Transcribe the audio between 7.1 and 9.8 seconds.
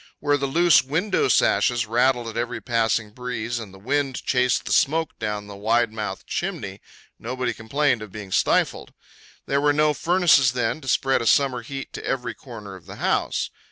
nobody complained of being stifled. There were